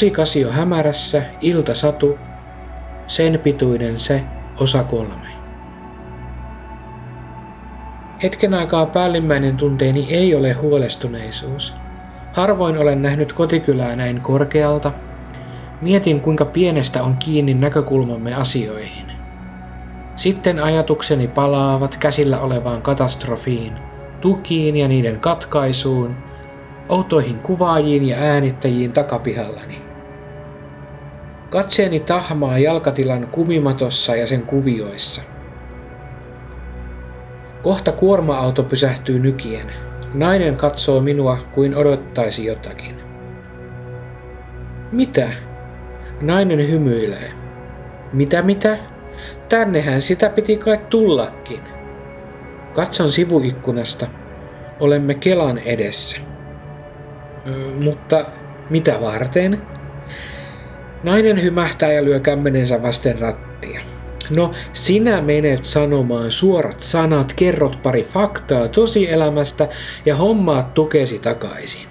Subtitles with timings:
[0.00, 2.18] Pasi Kasio hämärässä, ilta satu,
[3.06, 4.24] sen pituinen se,
[4.60, 5.28] osa kolme.
[8.22, 11.74] Hetken aikaa päällimmäinen tunteeni ei ole huolestuneisuus.
[12.32, 14.92] Harvoin olen nähnyt kotikylää näin korkealta.
[15.80, 19.06] Mietin, kuinka pienestä on kiinni näkökulmamme asioihin.
[20.16, 23.72] Sitten ajatukseni palaavat käsillä olevaan katastrofiin,
[24.20, 26.16] tukiin ja niiden katkaisuun,
[26.88, 29.89] outoihin kuvaajiin ja äänittäjiin takapihallani.
[31.50, 35.22] Katseeni tahmaa jalkatilan kumimatossa ja sen kuvioissa.
[37.62, 39.72] Kohta kuorma-auto pysähtyy nykien.
[40.14, 42.94] Nainen katsoo minua kuin odottaisi jotakin.
[44.92, 45.28] Mitä?
[46.20, 47.32] Nainen hymyilee.
[48.12, 48.78] Mitä mitä?
[49.48, 51.60] Tännehän sitä piti kai tullakin.
[52.74, 54.06] Katson sivuikkunasta.
[54.80, 56.20] Olemme Kelan edessä.
[57.84, 58.24] Mutta
[58.70, 59.62] mitä varten?
[61.02, 63.80] Nainen hymähtää ja lyö kämmenensä vasten rattia.
[64.30, 69.68] No, sinä menet sanomaan suorat sanat, kerrot pari faktaa tosielämästä
[70.06, 71.86] ja hommaat tukesi takaisin.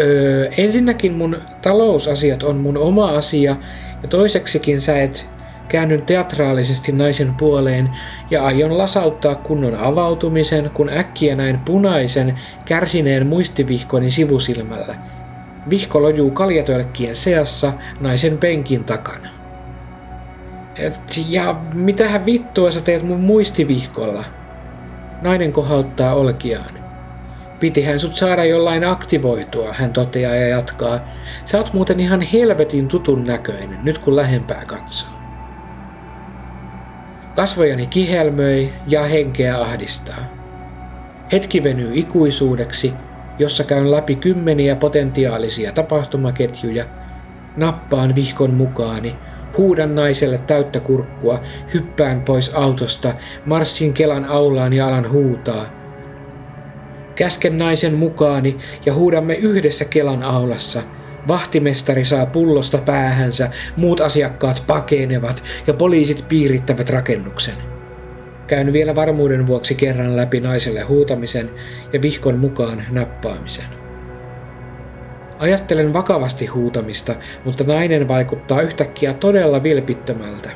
[0.00, 3.56] Öö, ensinnäkin mun talousasiat on mun oma asia
[4.02, 5.30] ja toiseksikin sä et
[5.68, 7.90] käännyn teatraalisesti naisen puoleen
[8.30, 14.94] ja aion lasauttaa kunnon avautumisen, kun äkkiä näin punaisen, kärsineen muistivihkoni sivusilmällä.
[15.70, 19.28] Vihko lojuu kaljatölkkien seassa naisen penkin takana.
[21.28, 24.24] Ja mitähän vittua sä teet mun muistivihkolla?
[25.22, 26.80] Nainen kohauttaa olkiaan.
[27.60, 31.00] Pitihän sut saada jollain aktivoitua, hän toteaa ja jatkaa.
[31.44, 35.10] Sä oot muuten ihan helvetin tutun näköinen, nyt kun lähempää katsoo.
[37.36, 40.24] Kasvojani kihelmöi ja henkeä ahdistaa.
[41.32, 42.92] Hetki venyy ikuisuudeksi,
[43.38, 46.84] jossa käyn läpi kymmeniä potentiaalisia tapahtumaketjuja,
[47.56, 49.16] nappaan vihkon mukaani,
[49.56, 51.40] huudan naiselle täyttä kurkkua,
[51.74, 53.14] hyppään pois autosta,
[53.44, 55.64] marssin Kelan aulaan ja alan huutaa.
[57.14, 60.82] Käsken naisen mukaani ja huudamme yhdessä Kelan aulassa–
[61.28, 67.69] Vahtimestari saa pullosta päähänsä, muut asiakkaat pakenevat ja poliisit piirittävät rakennuksen.
[68.50, 71.50] Käyn vielä varmuuden vuoksi kerran läpi naiselle huutamisen
[71.92, 73.64] ja vihkon mukaan nappaamisen.
[75.38, 80.50] Ajattelen vakavasti huutamista, mutta nainen vaikuttaa yhtäkkiä todella vilpittömältä,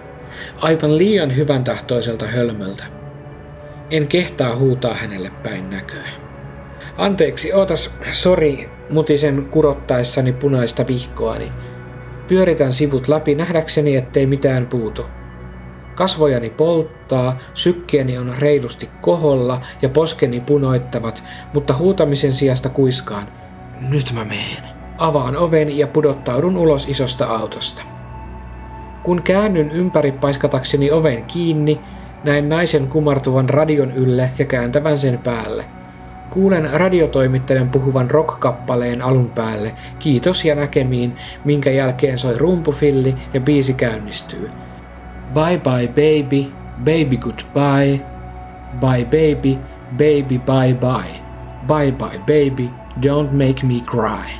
[0.56, 2.84] aivan liian hyvän tahtoiselta hölmöltä.
[3.90, 6.08] En kehtaa huutaa hänelle päin näköä.
[6.96, 11.52] Anteeksi, ootas, sori, mutisen kurottaessani punaista vihkoani.
[12.28, 15.06] Pyöritän sivut läpi nähdäkseni, ettei mitään puutu.
[15.94, 21.24] Kasvojani polttaa, sykkeeni on reilusti koholla ja poskeni punoittavat,
[21.54, 23.26] mutta huutamisen sijasta kuiskaan.
[23.88, 24.64] Nyt mä meen.
[24.98, 27.82] Avaan oven ja pudottaudun ulos isosta autosta.
[29.02, 31.80] Kun käännyn ympäri paiskatakseni oven kiinni,
[32.24, 35.64] näen naisen kumartuvan radion ylle ja kääntävän sen päälle.
[36.30, 43.74] Kuulen radiotoimittajan puhuvan rock-kappaleen alun päälle, kiitos ja näkemiin, minkä jälkeen soi rumpufilli ja biisi
[43.74, 44.50] käynnistyy.
[45.34, 46.52] Bye bye baby,
[46.84, 48.00] baby goodbye,
[48.80, 49.58] bye baby,
[49.96, 51.20] baby bye bye,
[51.66, 52.70] bye bye baby,
[53.02, 54.30] don't make me cry.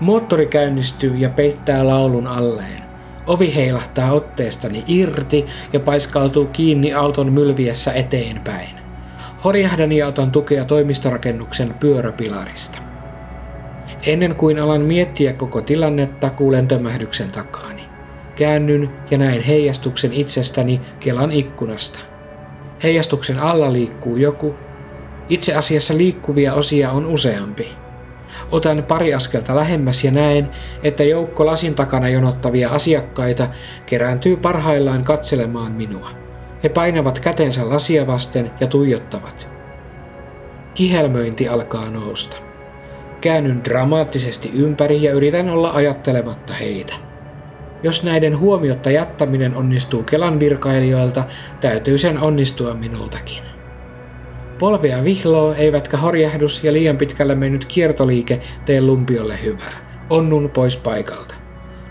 [0.00, 2.82] Moottori käynnistyy ja peittää laulun alleen.
[3.26, 8.76] Ovi heilahtaa otteestani irti ja paiskautuu kiinni auton mylviessä eteenpäin.
[9.44, 12.78] Horjahdan ja otan tukea toimistorakennuksen pyöräpilarista.
[14.06, 17.81] Ennen kuin alan miettiä koko tilannetta, kuulen tömähdyksen takaani.
[18.36, 21.98] Käännyn ja näen heijastuksen itsestäni Kelan ikkunasta.
[22.82, 24.54] Heijastuksen alla liikkuu joku.
[25.28, 27.72] Itse asiassa liikkuvia osia on useampi.
[28.50, 30.50] Otan pari askelta lähemmäs ja näen,
[30.82, 33.48] että joukko lasin takana jonottavia asiakkaita
[33.86, 36.10] kerääntyy parhaillaan katselemaan minua.
[36.62, 39.48] He painavat kätensä lasia vasten ja tuijottavat.
[40.74, 42.36] Kihelmöinti alkaa nousta.
[43.20, 47.11] Käännyn dramaattisesti ympäri ja yritän olla ajattelematta heitä.
[47.82, 51.24] Jos näiden huomiotta jättäminen onnistuu Kelan virkailijoilta,
[51.60, 53.42] täytyy sen onnistua minultakin.
[54.58, 59.72] Polvea vihloo, eivätkä horjahdus ja liian pitkälle mennyt kiertoliike tee lumpiolle hyvää.
[60.10, 61.34] Onnun pois paikalta.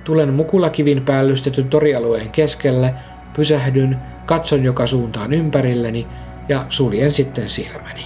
[0.04, 2.96] Tulen mukulakivin päällystetyn torialueen keskelle,
[3.36, 6.08] pysähdyn katson joka suuntaan ympärilleni
[6.50, 8.06] ja suljen sitten silmäni.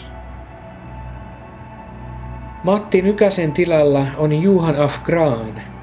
[2.64, 5.75] Matti Nykäsen tilalla on Juhan Afgraan.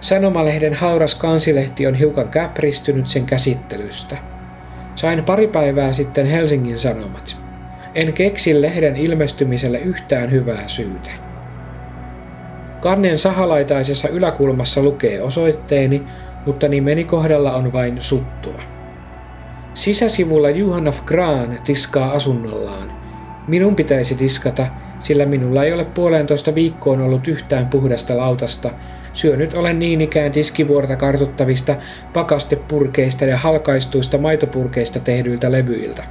[0.00, 4.16] Sanomalehden hauras kansilehti on hiukan käpristynyt sen käsittelystä.
[4.94, 7.36] Sain pari päivää sitten Helsingin Sanomat.
[7.94, 11.10] En keksi lehden ilmestymiselle yhtään hyvää syytä.
[12.80, 16.02] Kannen sahalaitaisessa yläkulmassa lukee osoitteeni,
[16.46, 18.62] mutta nimeni kohdalla on vain suttua.
[19.74, 22.92] Sisäsivulla Johanna Graan tiskaa asunnollaan.
[23.48, 24.66] Minun pitäisi tiskata,
[25.00, 28.70] sillä minulla ei ole puolentoista viikkoon ollut yhtään puhdasta lautasta.
[29.16, 31.76] Syönyt olen niin ikään tiskivuorta kartuttavista
[32.12, 36.04] pakastepurkeista ja halkaistuista maitopurkeista tehdyiltä levyiltä.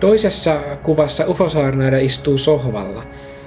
[0.00, 3.02] Toisessa kuvassa ufosaarnaida istuu sohvalla.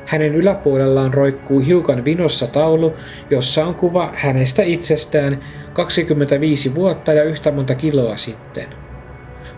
[0.06, 2.94] Hänen yläpuolellaan roikkuu hiukan vinossa taulu,
[3.30, 5.40] jossa on kuva hänestä itsestään
[5.74, 8.66] 25 vuotta ja yhtä monta kiloa sitten.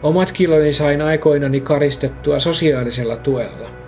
[0.04, 3.83] Omat kiloni sain aikoinani karistettua sosiaalisella tuella.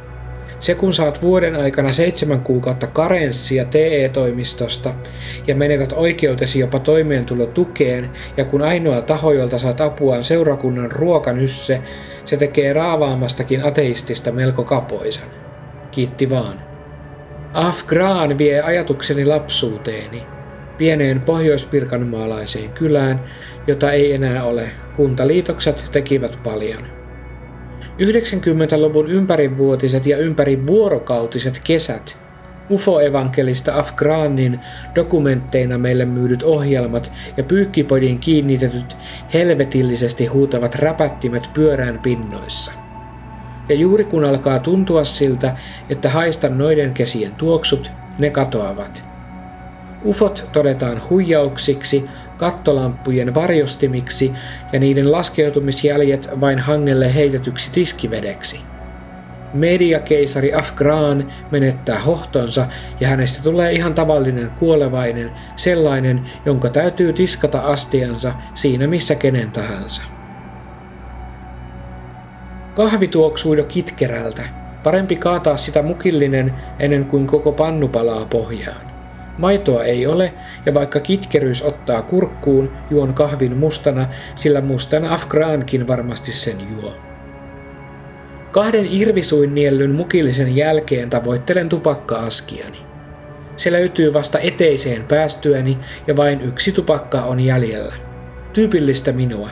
[0.66, 4.94] Se kun saat vuoden aikana seitsemän kuukautta karenssia TE-toimistosta
[5.48, 11.82] ja menetät oikeutesi jopa toimeentulotukeen ja kun ainoa taho, jolta saat apua on seurakunnan ruokanysse,
[12.26, 15.28] se tekee raavaamastakin ateistista melko kapoisan.
[15.92, 16.62] Kiitti vaan.
[17.54, 20.24] Afgraan vie ajatukseni lapsuuteeni,
[20.78, 23.24] pieneen pohjoispirkanmaalaiseen kylään,
[23.68, 24.70] jota ei enää ole.
[24.96, 27.05] Kuntaliitokset tekivät paljon.
[28.00, 32.18] 90-luvun ympärivuotiset ja ympärivuorokautiset kesät,
[32.70, 34.60] UFO-evankelista Afgranin
[34.96, 38.98] dokumentteina meille myydyt ohjelmat ja pyykkipodin kiinnitetyt
[39.34, 42.72] helvetillisesti huutavat räpättimet pyörään pinnoissa.
[43.70, 45.56] Ja juuri kun alkaa tuntua siltä,
[45.90, 49.04] että haistan noiden kesien tuoksut, ne katoavat.
[50.06, 52.06] Ufot todetaan huijauksiksi,
[52.38, 54.32] kattolamppujen varjostimiksi
[54.74, 58.62] ja niiden laskeutumisjäljet vain hangelle heitetyksi tiskivedeksi.
[59.54, 62.68] Mediakeisari Afgran menettää hohtonsa
[63.00, 70.02] ja hänestä tulee ihan tavallinen kuolevainen, sellainen, jonka täytyy tiskata astiansa siinä missä kenen tahansa.
[72.76, 74.44] Kahvi tuoksuu jo kitkerältä.
[74.84, 78.95] Parempi kaataa sitä mukillinen ennen kuin koko pannu palaa pohjaan.
[79.38, 80.34] Maitoa ei ole,
[80.66, 86.94] ja vaikka kitkeryys ottaa kurkkuun, juon kahvin mustana, sillä mustana Afgraankin varmasti sen juo.
[88.52, 92.78] Kahden irvisuinniellyn mukillisen jälkeen tavoittelen tupakka-askiani.
[93.56, 95.78] Se löytyy vasta eteiseen päästyäni
[96.08, 97.94] ja vain yksi tupakka on jäljellä.
[98.54, 99.50] Tyypillistä minua.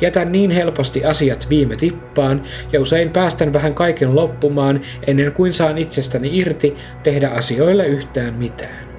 [0.00, 2.42] Jätän niin helposti asiat viime tippaan
[2.72, 8.89] ja usein päästän vähän kaiken loppumaan ennen kuin saan itsestäni irti tehdä asioille yhtään mitään.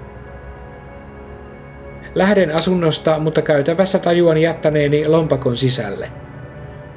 [2.16, 6.12] Lähden asunnosta, mutta käytävässä tajuan jättäneeni lompakon sisälle.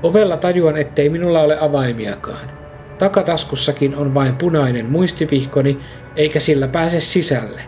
[0.02, 2.50] Ovella tajuan, ettei minulla ole avaimiakaan.
[2.98, 5.78] Takataskussakin on vain punainen muistivihkoni,
[6.16, 7.60] eikä sillä pääse sisälle.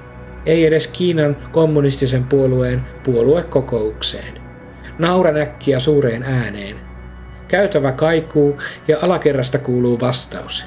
[0.46, 4.34] Ei edes Kiinan kommunistisen puolueen puoluekokoukseen.
[4.98, 6.76] Nauran äkkiä suureen ääneen.
[7.48, 8.56] Käytävä kaikuu
[8.88, 10.66] ja alakerrasta kuuluu vastaus.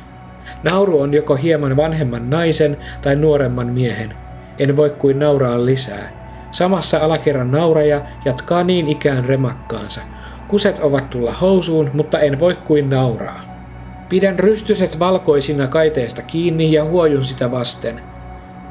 [0.64, 4.14] Nauru on joko hieman vanhemman naisen tai nuoremman miehen.
[4.60, 6.19] En voi kuin nauraa lisää.
[6.52, 10.02] Samassa alakerran nauraja jatkaa niin ikään remakkaansa.
[10.48, 13.42] Kuset ovat tulla housuun, mutta en voi kuin nauraa.
[14.10, 18.02] Pidän rystyset valkoisina kaiteesta kiinni ja huojun sitä vasten.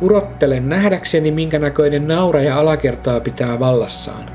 [0.00, 4.30] Urottelen nähdäkseni, minkä näköinen nauraja alakertaa pitää vallassaan.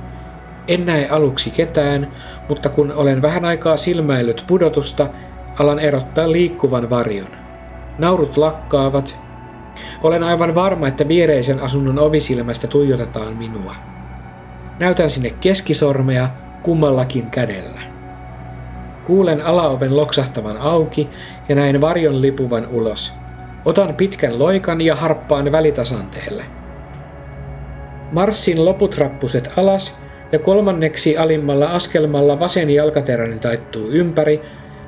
[0.67, 2.11] En näe aluksi ketään,
[2.49, 5.07] mutta kun olen vähän aikaa silmäillyt pudotusta,
[5.59, 7.27] alan erottaa liikkuvan varjon.
[7.97, 9.19] Naurut lakkaavat
[10.03, 13.75] olen aivan varma, että viereisen asunnon ovisilmästä tuijotetaan minua.
[14.79, 16.29] Näytän sinne keskisormea
[16.63, 17.81] kummallakin kädellä.
[19.05, 21.09] Kuulen alaoven loksahtavan auki
[21.49, 23.13] ja näin varjon lipuvan ulos.
[23.65, 26.43] Otan pitkän loikan ja harppaan välitasanteelle.
[28.11, 29.99] Marssin loput rappuset alas
[30.31, 34.41] ja kolmanneksi alimmalla askelmalla vasen jalkateräni taittuu ympäri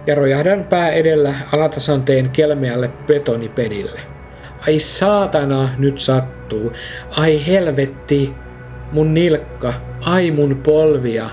[0.07, 4.14] ja rojahdan pää edellä alatasanteen kelmeälle betonipedille.
[4.67, 6.73] Ai saatana, nyt sattuu.
[7.17, 8.35] Ai helvetti,
[8.91, 9.73] mun nilkka,
[10.05, 11.29] ai mun polvia.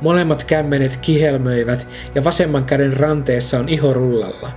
[0.00, 4.50] Molemmat kämmenet kihelmöivät ja vasemman käden ranteessa on iho rullalla.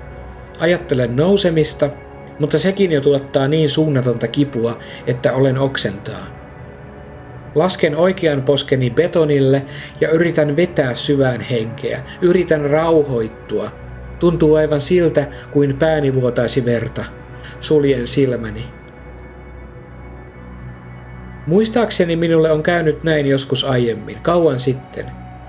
[0.59, 1.89] Ajattelen nousemista,
[2.39, 6.25] mutta sekin jo tuottaa niin suunnatonta kipua, että olen oksentaa.
[7.55, 9.65] Lasken oikean poskeni betonille
[10.01, 12.03] ja yritän vetää syvään henkeä.
[12.21, 13.71] Yritän rauhoittua.
[14.19, 17.20] Tuntuu aivan siltä, kuin pääni vuotaisi verta
[17.61, 18.65] suljen silmäni.
[21.47, 25.05] Muistaakseni minulle on käynyt näin joskus aiemmin, kauan sitten.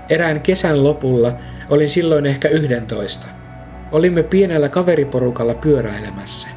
[0.09, 1.33] Erään kesän lopulla
[1.69, 3.27] olin silloin ehkä yhdentoista.
[3.91, 6.49] Olimme pienellä kaveriporukalla pyöräilemässä.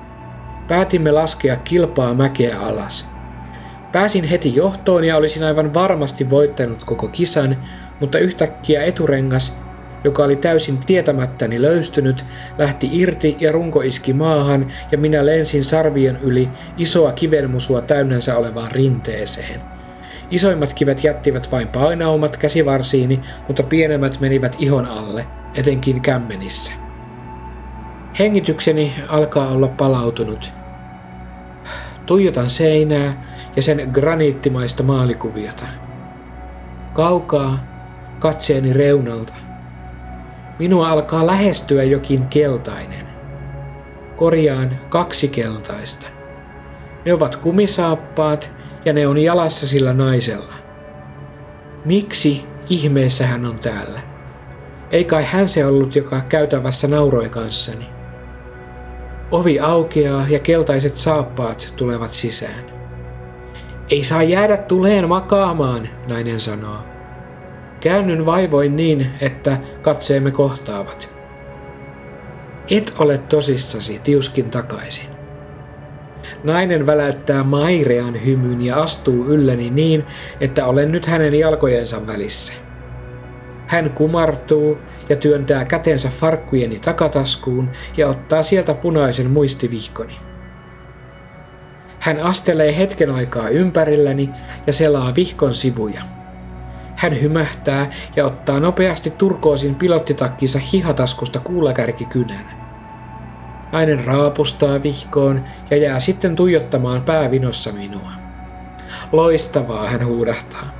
[0.68, 3.08] Päätimme laskea kilpaa mäkeä alas.
[3.92, 7.56] Pääsin heti johtoon ja olisin aivan varmasti voittanut koko kisan,
[8.00, 9.60] mutta yhtäkkiä eturengas,
[10.06, 12.25] joka oli täysin tietämättäni löystynyt,
[12.58, 18.72] lähti irti ja runko iski maahan ja minä lensin sarvien yli isoa kivenmusua täynnänsä olevaan
[18.72, 19.60] rinteeseen.
[20.30, 26.72] Isoimmat kivet jättivät vain painaumat käsivarsiini, mutta pienemmät menivät ihon alle, etenkin kämmenissä.
[28.18, 30.52] Hengitykseni alkaa olla palautunut.
[32.06, 33.25] Tuijotan seinää
[33.56, 35.66] ja sen graniittimaista maalikuviota.
[36.92, 37.58] Kaukaa
[38.18, 39.45] katseeni reunalta.
[40.58, 43.06] Minua alkaa lähestyä jokin keltainen.
[44.16, 46.08] Korjaan kaksi keltaista.
[47.04, 48.52] Ne ovat kumisaappaat
[48.84, 50.54] ja ne on jalassa sillä naisella.
[51.84, 54.00] Miksi ihmeessä hän on täällä?
[54.90, 57.86] Ei kai hän se ollut, joka käytävässä nauroi kanssani.
[59.30, 62.64] Ovi aukeaa ja keltaiset saappaat tulevat sisään.
[63.90, 66.95] Ei saa jäädä tuleen makaamaan, nainen sanoo.
[67.80, 71.11] Käännyn vaivoin niin, että katseemme kohtaavat.
[72.71, 75.06] Et ole tosissasi, tiuskin takaisin.
[76.45, 80.04] Nainen väläyttää mairean hymyn ja astuu ylleni niin,
[80.40, 82.52] että olen nyt hänen jalkojensa välissä.
[83.66, 84.78] Hän kumartuu
[85.09, 90.16] ja työntää kätensä farkkujeni takataskuun ja ottaa sieltä punaisen muistivihkoni.
[91.99, 94.30] Hän astelee hetken aikaa ympärilläni
[94.66, 96.15] ja selaa vihkon sivuja.
[96.96, 102.66] Hän hymähtää ja ottaa nopeasti turkoosin pilottitakkinsa hihataskusta kuulakärkikynän.
[103.72, 108.10] Nainen raapustaa vihkoon ja jää sitten tuijottamaan päävinossa minua.
[109.12, 110.74] Loistavaa, hän huudahtaa.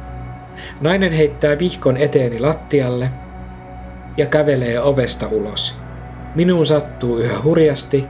[0.81, 3.11] Nainen heittää vihkon eteeni lattialle
[4.17, 5.79] ja kävelee ovesta ulos.
[6.35, 8.07] Minuun sattuu yhä hurjasti.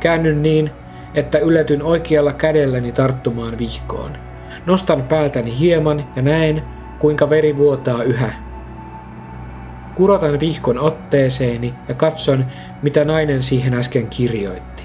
[0.00, 0.70] Käännyn niin,
[1.14, 4.12] että yletyn oikealla kädelläni tarttumaan vihkoon.
[4.66, 6.62] Nostan päätäni hieman ja näen,
[6.98, 8.32] kuinka veri vuotaa yhä.
[9.94, 12.46] Kurotan vihkon otteeseeni ja katson,
[12.82, 14.82] mitä nainen siihen äsken kirjoitti.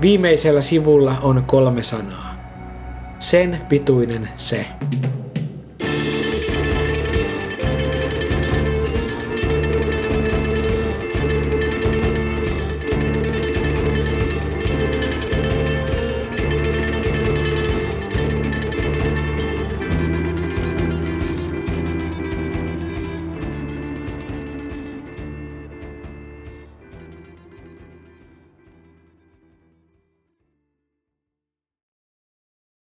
[0.00, 2.34] Viimeisellä sivulla on kolme sanaa.
[3.18, 4.66] Sen pituinen se.